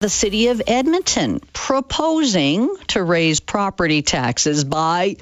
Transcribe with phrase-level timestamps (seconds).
[0.00, 5.16] the city of Edmonton proposing to raise property taxes by,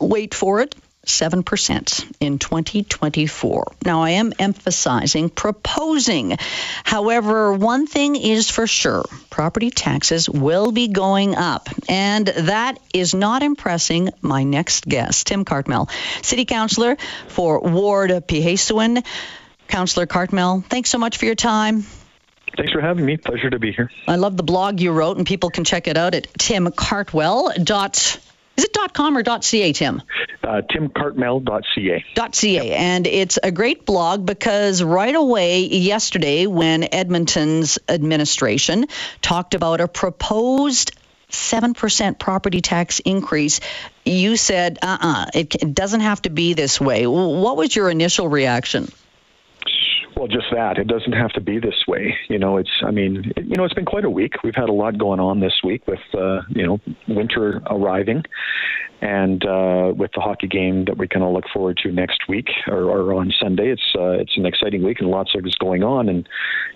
[0.00, 0.74] wait for it,
[1.06, 3.74] 7% in 2024.
[3.84, 6.36] Now, I am emphasizing proposing.
[6.82, 11.68] However, one thing is for sure property taxes will be going up.
[11.88, 15.88] And that is not impressing my next guest, Tim Cartmell,
[16.24, 16.96] City Councillor
[17.28, 19.06] for Ward Pihêsiwin.
[19.68, 21.84] Councillor Cartmell, thanks so much for your time.
[22.56, 23.16] Thanks for having me.
[23.16, 23.90] Pleasure to be here.
[24.06, 27.64] I love the blog you wrote, and people can check it out at timcartmell.
[27.64, 28.20] Dot,
[28.56, 30.02] is it dot .com or dot .ca, Tim?
[30.42, 32.04] Uh, timcartmell.ca.
[32.32, 32.74] .ca.
[32.74, 38.86] And it's a great blog because right away yesterday when Edmonton's administration
[39.20, 40.92] talked about a proposed
[41.30, 43.60] 7% property tax increase,
[44.04, 47.06] you said, uh-uh, it, it doesn't have to be this way.
[47.06, 48.88] What was your initial reaction?
[50.16, 50.78] Well, just that.
[50.78, 52.16] It doesn't have to be this way.
[52.28, 54.44] You know, it's, I mean, you know, it's been quite a week.
[54.44, 58.22] We've had a lot going on this week with, uh, you know, winter arriving
[59.00, 62.48] and uh, with the hockey game that we can all look forward to next week
[62.68, 63.70] or, or on Sunday.
[63.70, 66.08] It's, uh, it's an exciting week and lots of things going on.
[66.08, 66.28] And,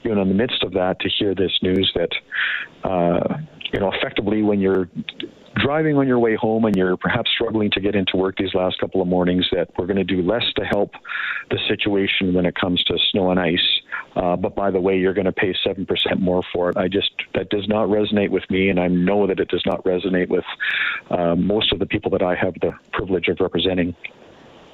[0.03, 2.11] you know, in the midst of that, to hear this news that,
[2.83, 3.39] uh,
[3.73, 4.89] you know, effectively when you're
[5.69, 8.81] driving on your way home and you're perhaps struggling to get into work these last
[8.81, 10.93] couple of mornings, that we're going to do less to help
[11.51, 13.69] the situation when it comes to snow and ice.
[14.17, 15.87] Uh, but by the way, you're going to pay 7%
[16.21, 16.79] more for it.
[16.79, 19.85] I just, that does not resonate with me, and I know that it does not
[19.85, 20.47] resonate with
[21.11, 23.95] uh, most of the people that I have the privilege of representing.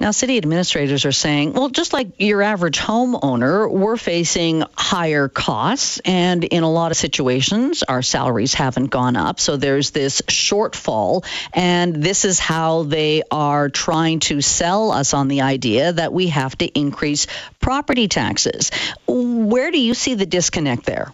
[0.05, 5.99] Now, city administrators are saying, well, just like your average homeowner, we're facing higher costs.
[6.05, 9.39] And in a lot of situations, our salaries haven't gone up.
[9.39, 11.25] So there's this shortfall.
[11.53, 16.27] And this is how they are trying to sell us on the idea that we
[16.27, 17.25] have to increase
[17.59, 18.69] property taxes.
[19.07, 21.13] Where do you see the disconnect there?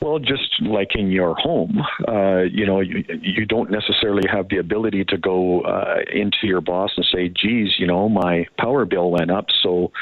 [0.00, 4.58] Well, just like in your home, uh, you know, you, you don't necessarily have the
[4.58, 9.10] ability to go uh, into your boss and say, geez, you know, my power bill
[9.10, 9.92] went up, so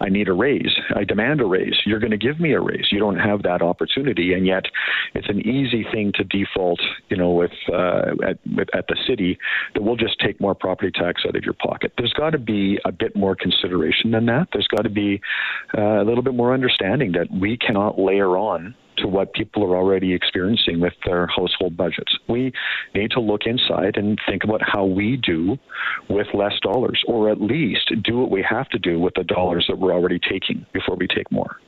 [0.00, 0.74] I need a raise.
[0.96, 1.74] I demand a raise.
[1.86, 2.88] You're going to give me a raise.
[2.90, 4.32] You don't have that opportunity.
[4.32, 4.64] And yet,
[5.14, 9.38] it's an easy thing to default, you know, with, uh, at, with, at the city
[9.74, 11.92] that we'll just take more property tax out of your pocket.
[11.98, 14.48] There's got to be a bit more consideration than that.
[14.52, 15.20] There's got to be
[15.76, 19.76] uh, a little bit more understanding that we cannot layer on to what people are
[19.76, 22.16] already experiencing with their household budgets.
[22.28, 22.52] We
[22.94, 25.58] need to look inside and think about how we do
[26.08, 29.66] with less dollars, or at least do what we have to do with the dollars
[29.68, 31.58] that we're already taking before we take more.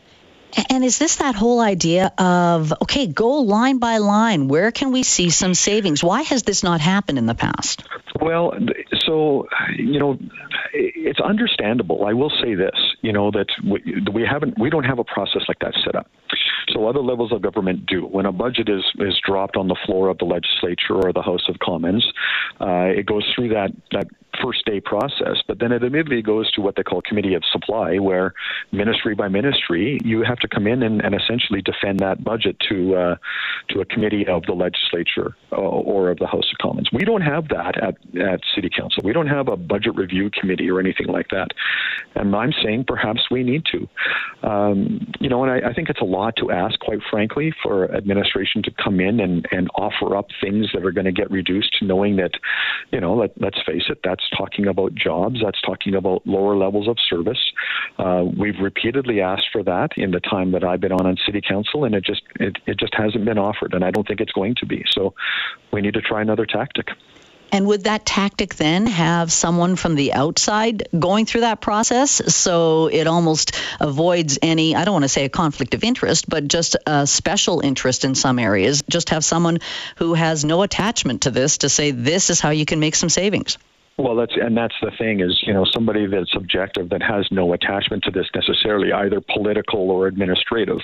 [0.70, 4.46] And is this that whole idea of, okay, go line by line?
[4.46, 6.02] Where can we see some savings?
[6.02, 7.82] Why has this not happened in the past?
[8.20, 8.54] Well,
[9.04, 10.18] so, you know,
[10.72, 12.06] it's understandable.
[12.06, 15.42] I will say this, you know, that we, we haven't, we don't have a process
[15.48, 16.08] like that set up.
[16.72, 18.02] So other levels of government do.
[18.02, 21.48] When a budget is, is dropped on the floor of the legislature or the House
[21.48, 22.06] of Commons,
[22.60, 24.06] uh, it goes through that, that
[24.42, 27.98] first day process, but then it immediately goes to what they call committee of supply,
[27.98, 28.34] where
[28.72, 32.96] ministry by ministry, you have to come in and, and essentially defend that budget to
[32.96, 33.16] uh,
[33.70, 36.88] to a committee of the legislature uh, or of the House of Commons.
[36.92, 39.02] We don't have that at, at City Council.
[39.04, 41.48] We don't have a budget review committee or anything like that.
[42.14, 43.88] And I'm saying perhaps we need to.
[44.48, 47.92] Um, you know, and I, I think it's a lot to ask, quite frankly, for
[47.94, 51.76] administration to come in and, and offer up things that are going to get reduced,
[51.82, 52.32] knowing that,
[52.92, 55.40] you know, let, let's face it, that's talking about jobs.
[55.42, 57.38] That's talking about lower levels of service.
[57.98, 61.40] Uh, we've repeatedly asked for that in the time that I've been on on City
[61.40, 64.32] Council, and it just it, it just hasn't been offered, and I don't think it's
[64.32, 64.84] going to be.
[64.90, 65.14] So
[65.72, 66.88] we need to try another tactic.
[67.52, 72.88] And would that tactic then have someone from the outside going through that process so
[72.88, 76.76] it almost avoids any, I don't want to say a conflict of interest, but just
[76.86, 78.82] a special interest in some areas?
[78.88, 79.58] Just have someone
[79.96, 83.08] who has no attachment to this to say, this is how you can make some
[83.08, 83.56] savings.
[83.96, 87.52] Well, that's and that's the thing is you know somebody that's objective that has no
[87.52, 90.80] attachment to this necessarily, either political or administrative.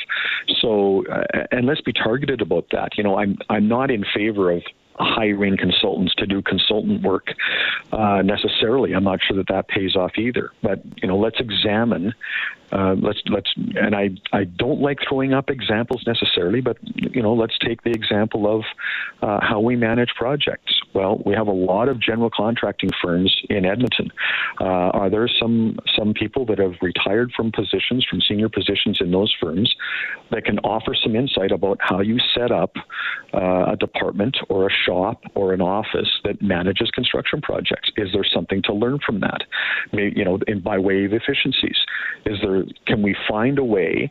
[0.60, 2.96] So, uh, and let's be targeted about that.
[2.96, 4.62] You know, I'm I'm not in favor of
[5.00, 7.28] hiring consultants to do consultant work
[7.92, 8.92] uh, necessarily.
[8.92, 10.50] I'm not sure that that pays off either.
[10.62, 12.14] But you know, let's examine
[12.72, 17.34] uh, let's let's and I I don't like throwing up examples necessarily, but you know
[17.34, 18.64] let's take the example of
[19.22, 20.80] uh, how we manage projects.
[20.94, 24.12] Well, we have a lot of general contracting firms in Edmonton.
[24.60, 29.10] Uh, are there some some people that have retired from positions from senior positions in
[29.10, 29.74] those firms
[30.30, 32.76] that can offer some insight about how you set up
[33.34, 37.90] uh, a department or a shop or an office that manages construction projects?
[37.96, 39.42] Is there something to learn from that?
[39.92, 41.76] Maybe, you know, in, by way of efficiencies,
[42.26, 42.64] is there?
[42.86, 44.10] Can we find a way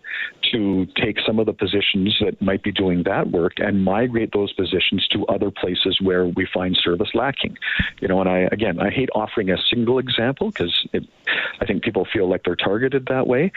[0.52, 4.52] to take some of the positions that might be doing that work and migrate those
[4.54, 7.58] positions to other places where we find service lacking?
[8.00, 10.88] You know, and I again, I hate offering a single example because
[11.62, 13.52] I think people feel like they're targeted that way.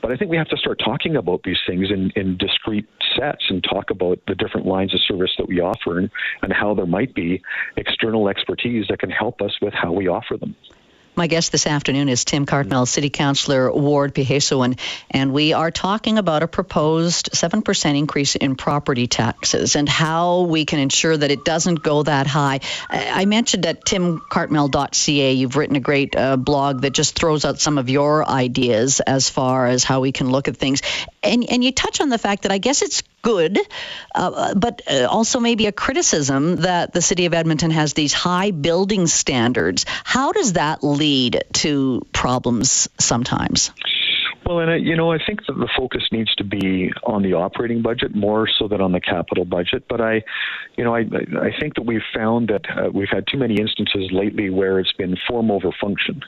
[0.00, 2.86] But I think we have to start talking about these things in, in discrete
[3.16, 6.10] sets and talk about the different lines of service that we offer and,
[6.42, 7.42] and how there might be
[7.76, 10.54] external expertise that can help us with how we offer them.
[11.18, 14.78] My guest this afternoon is Tim Cartmell, City Councillor Ward Pihêsiwin,
[15.10, 20.64] and we are talking about a proposed 7% increase in property taxes and how we
[20.64, 22.60] can ensure that it doesn't go that high.
[22.88, 27.78] I mentioned at timcartmell.ca, you've written a great uh, blog that just throws out some
[27.78, 30.82] of your ideas as far as how we can look at things.
[31.24, 33.58] And, and you touch on the fact that I guess it's good,
[34.14, 38.50] uh, but uh, also maybe a criticism that the city of Edmonton has these high
[38.50, 39.84] building standards.
[40.04, 43.70] How does that lead to problems sometimes?
[44.48, 47.34] Well, and I, you know, I think that the focus needs to be on the
[47.34, 49.84] operating budget more so than on the capital budget.
[49.90, 50.22] But I,
[50.78, 54.08] you know, I, I think that we've found that uh, we've had too many instances
[54.10, 56.22] lately where it's been form over function,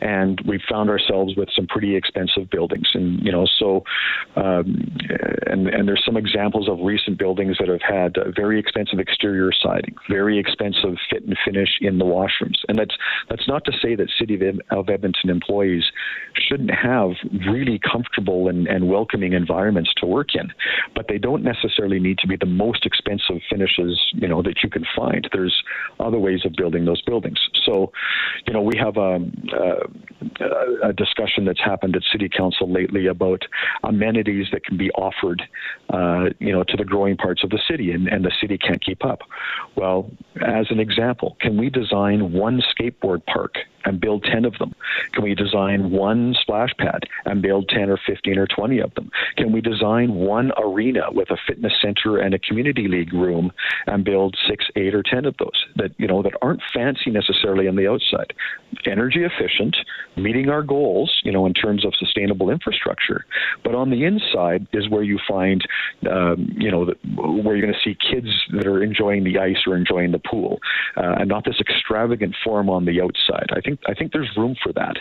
[0.00, 2.88] and we've found ourselves with some pretty expensive buildings.
[2.94, 3.84] And you know, so,
[4.36, 4.88] um,
[5.46, 9.94] and and there's some examples of recent buildings that have had very expensive exterior siding,
[10.08, 12.56] very expensive fit and finish in the washrooms.
[12.66, 12.96] And that's
[13.28, 15.84] that's not to say that City of Edmonton employees
[16.48, 17.10] shouldn't have
[17.58, 20.52] really comfortable and, and welcoming environments to work in.
[20.94, 24.70] But they don't necessarily need to be the most expensive finishes, you know, that you
[24.70, 25.28] can find.
[25.32, 25.56] There's
[26.00, 27.38] other ways of building those buildings.
[27.64, 27.92] So,
[28.46, 29.18] you know, we have a,
[30.40, 33.42] a, a discussion that's happened at City Council lately about
[33.82, 35.42] amenities that can be offered,
[35.90, 38.84] uh, you know, to the growing parts of the city, and, and the city can't
[38.84, 39.20] keep up.
[39.76, 40.10] Well,
[40.46, 43.54] as an example, can we design one skateboard park
[43.88, 44.74] and build 10 of them?
[45.12, 49.10] Can we design one splash pad and build 10 or 15 or 20 of them?
[49.36, 53.50] Can we design one arena with a fitness center and a community league room
[53.86, 57.66] and build six, eight, or 10 of those that, you know, that aren't fancy necessarily
[57.66, 58.32] on the outside?
[58.86, 59.76] Energy efficient,
[60.16, 63.24] meeting our goals, you know, in terms of sustainable infrastructure.
[63.64, 65.66] But on the inside is where you find,
[66.10, 69.76] um, you know, where you're going to see kids that are enjoying the ice or
[69.76, 70.58] enjoying the pool,
[70.96, 73.48] uh, and not this extravagant form on the outside.
[73.52, 74.96] I think I think there's room for that,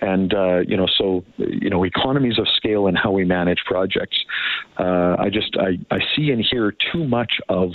[0.00, 4.16] and uh, you know, so you know, economies of scale and how we manage projects.
[4.78, 7.72] Uh, I just I, I see and hear too much of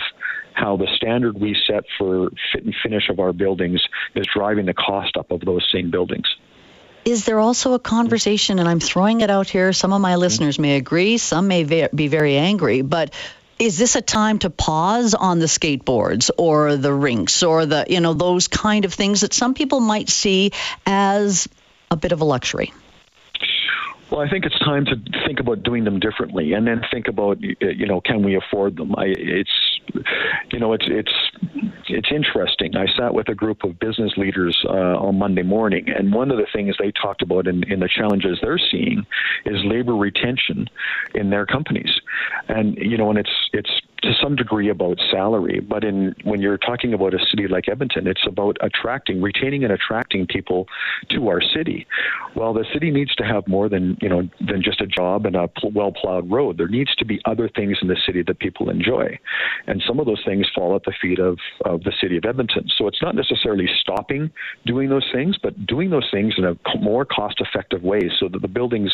[0.54, 3.82] how the standard we set for fit and finish of our buildings
[4.16, 6.28] is driving the cost up of those same buildings.
[7.06, 10.60] Is there also a conversation, and I'm throwing it out here, some of my listeners
[10.60, 13.14] may agree, some may be very angry, but
[13.60, 18.00] is this a time to pause on the skateboards or the rinks or the, you
[18.00, 20.52] know, those kind of things that some people might see
[20.86, 21.48] as
[21.90, 22.72] a bit of a luxury?
[24.10, 24.96] Well, I think it's time to
[25.26, 28.96] think about doing them differently, and then think about you know can we afford them?
[28.96, 29.52] I, it's
[30.52, 31.14] you know it's it's
[31.90, 32.76] it's interesting.
[32.76, 36.38] I sat with a group of business leaders uh, on Monday morning, and one of
[36.38, 39.06] the things they talked about in, in the challenges they're seeing
[39.46, 40.68] is labor retention
[41.16, 41.92] in their companies,
[42.48, 46.58] and you know, and it's it's to some degree about salary, but in when you're
[46.58, 50.68] talking about a city like Edmonton, it's about attracting, retaining, and attracting people
[51.12, 51.86] to our city.
[52.36, 55.36] Well, the city needs to have more than you know than just a job and
[55.36, 56.58] a well-plowed road.
[56.58, 59.20] There needs to be other things in the city that people enjoy,
[59.68, 62.66] and some of those things fall at the feet of, of the city of Edmonton.
[62.78, 64.32] So it's not necessarily stopping
[64.66, 68.48] doing those things, but doing those things in a more cost-effective way, so that the
[68.48, 68.94] buildings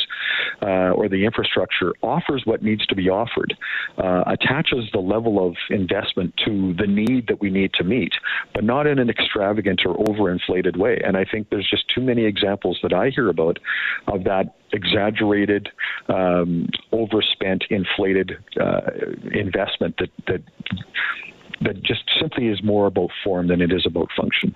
[0.64, 3.56] uh, or the infrastructure offers what needs to be offered,
[4.00, 8.14] uh, attaches the level of investment to the need that we need to meet,
[8.54, 11.00] but not in an extravagant or overinflated way.
[11.04, 13.60] And I think there's just too many examples that I hear about
[14.08, 15.70] of that exaggerated,
[16.08, 18.82] um, overspent, inflated uh,
[19.32, 20.42] investment that that
[21.62, 24.56] that just simply is more about form than it is about function.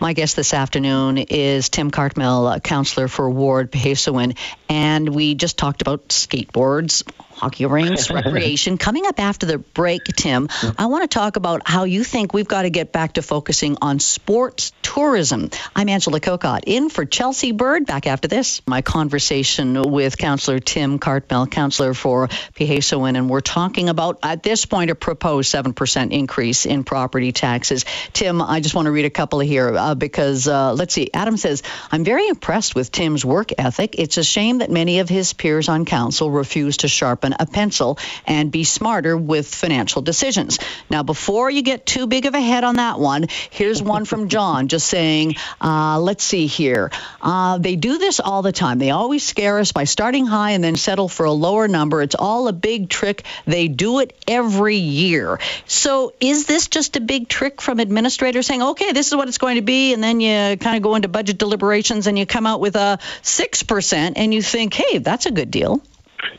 [0.00, 5.82] My guest this afternoon is Tim Cartmell, counselor for Ward Pihêsiwin, and we just talked
[5.82, 7.02] about skateboards,
[7.40, 8.76] hockey rinks, recreation.
[8.76, 12.46] Coming up after the break, Tim, I want to talk about how you think we've
[12.46, 15.48] got to get back to focusing on sports tourism.
[15.74, 17.86] I'm Angela Kokott, in for Chelsea Bird.
[17.86, 23.88] Back after this, my conversation with Councillor Tim Cartmell, Councillor for Pihêsiwin, and we're talking
[23.88, 27.86] about, at this point, a proposed 7% increase in property taxes.
[28.12, 31.08] Tim, I just want to read a couple of here uh, because, uh, let's see,
[31.14, 33.94] Adam says, I'm very impressed with Tim's work ethic.
[33.98, 37.98] It's a shame that many of his peers on council refuse to sharpen a pencil
[38.26, 40.58] and be smarter with financial decisions.
[40.88, 44.28] Now, before you get too big of a head on that one, here's one from
[44.34, 46.90] John just saying, uh, let's see here.
[47.20, 48.78] Uh, they do this all the time.
[48.78, 52.02] They always scare us by starting high and then settle for a lower number.
[52.02, 53.24] It's all a big trick.
[53.46, 55.38] They do it every year.
[55.66, 59.38] So, is this just a big trick from administrators saying, okay, this is what it's
[59.38, 62.46] going to be, and then you kind of go into budget deliberations and you come
[62.46, 65.82] out with a 6%, and you think, hey, that's a good deal?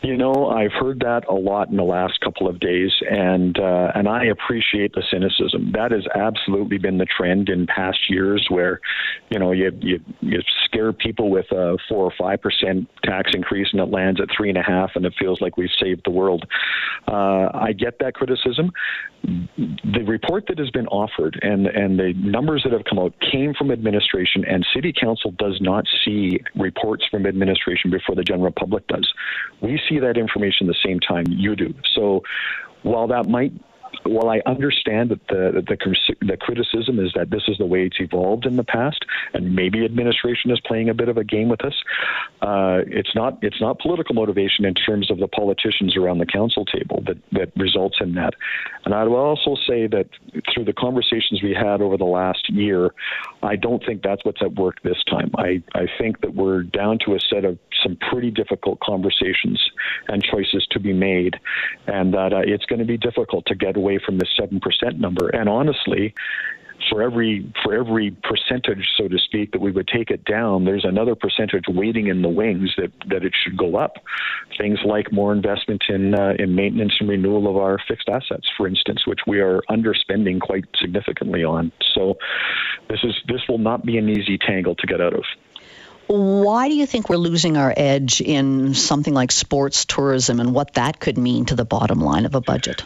[0.03, 3.91] You know, I've heard that a lot in the last couple of days, and uh,
[3.95, 5.71] and I appreciate the cynicism.
[5.73, 8.79] That has absolutely been the trend in past years, where,
[9.29, 13.67] you know, you you, you scare people with a four or five percent tax increase,
[13.71, 16.11] and it lands at three and a half, and it feels like we've saved the
[16.11, 16.45] world.
[17.07, 18.71] Uh, I get that criticism.
[19.23, 23.53] The report that has been offered and and the numbers that have come out came
[23.53, 28.87] from administration, and City Council does not see reports from administration before the general public
[28.87, 29.07] does.
[29.61, 31.73] We see that information the same time you do.
[31.95, 32.21] So
[32.83, 33.53] while that might
[34.03, 35.77] while I understand that the, the,
[36.21, 39.85] the criticism is that this is the way it's evolved in the past, and maybe
[39.85, 41.75] administration is playing a bit of a game with us,
[42.41, 46.65] uh, it's not it's not political motivation in terms of the politicians around the council
[46.65, 48.33] table that that results in that.
[48.85, 50.07] And I will also say that
[50.53, 52.91] through the conversations we had over the last year,
[53.43, 55.31] I don't think that's what's at work this time.
[55.37, 59.61] I I think that we're down to a set of some pretty difficult conversations
[60.07, 61.37] and choices to be made,
[61.87, 64.99] and that uh, it's going to be difficult to get away from the seven percent
[64.99, 65.29] number.
[65.29, 66.13] And honestly,
[66.89, 70.85] for every for every percentage, so to speak, that we would take it down, there's
[70.85, 73.97] another percentage waiting in the wings that, that it should go up.
[74.57, 78.67] Things like more investment in uh, in maintenance and renewal of our fixed assets, for
[78.67, 81.71] instance, which we are underspending quite significantly on.
[81.93, 82.17] So
[82.89, 85.23] this is this will not be an easy tangle to get out of.
[86.07, 90.73] Why do you think we're losing our edge in something like sports tourism and what
[90.73, 92.83] that could mean to the bottom line of a budget?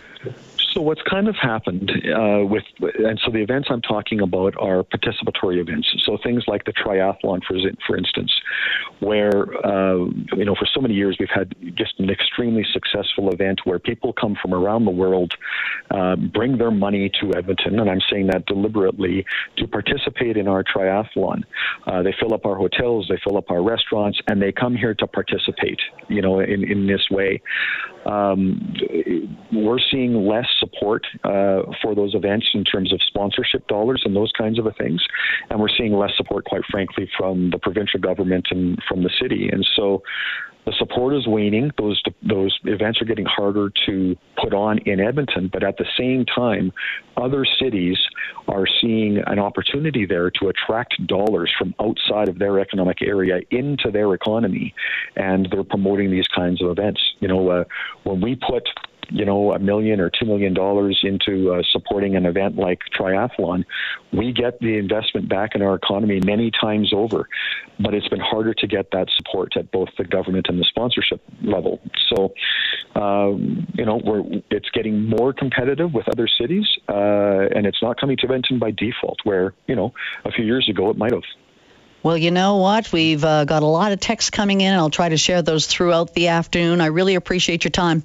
[0.75, 4.83] So what's kind of happened uh, with, and so the events I'm talking about are
[4.83, 5.87] participatory events.
[6.03, 7.55] So things like the triathlon, for
[7.87, 8.33] for instance,
[8.99, 9.99] where uh,
[10.35, 14.11] you know for so many years we've had just an extremely successful event where people
[14.11, 15.33] come from around the world,
[15.91, 20.61] uh, bring their money to Edmonton, and I'm saying that deliberately to participate in our
[20.61, 21.43] triathlon.
[21.87, 24.93] Uh, they fill up our hotels, they fill up our restaurants, and they come here
[24.95, 25.79] to participate.
[26.09, 27.41] You know, in in this way.
[28.05, 28.75] Um,
[29.51, 34.31] we're seeing less support uh, for those events in terms of sponsorship dollars and those
[34.37, 35.01] kinds of things,
[35.49, 39.49] and we're seeing less support, quite frankly, from the provincial government and from the city.
[39.51, 40.03] And so,
[40.65, 41.71] the support is waning.
[41.77, 46.25] Those those events are getting harder to put on in Edmonton, but at the same
[46.25, 46.71] time,
[47.17, 47.97] other cities
[48.47, 53.91] are seeing an opportunity there to attract dollars from outside of their economic area into
[53.91, 54.73] their economy,
[55.15, 57.01] and they're promoting these kinds of events.
[57.19, 57.63] You know, uh,
[58.03, 58.67] when we put
[59.09, 63.65] you know, a million or two million dollars into uh, supporting an event like triathlon,
[64.11, 67.27] we get the investment back in our economy many times over.
[67.79, 71.21] But it's been harder to get that support at both the government and the sponsorship
[71.41, 71.81] level.
[72.09, 72.33] So,
[72.99, 77.99] um, you know, we're, it's getting more competitive with other cities, uh, and it's not
[77.99, 79.93] coming to Edmonton by default, where, you know,
[80.23, 81.23] a few years ago it might have.
[82.05, 82.93] Well, you know what?
[82.93, 84.67] We've uh, got a lot of texts coming in.
[84.71, 86.79] and I'll try to share those throughout the afternoon.
[86.79, 88.03] I really appreciate your time.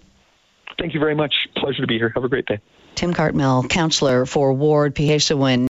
[0.80, 1.34] Thank you very much.
[1.56, 2.10] Pleasure to be here.
[2.14, 2.58] Have a great day.
[2.94, 5.68] Tim Cartmell, counselor for Ward Pihêsiwin.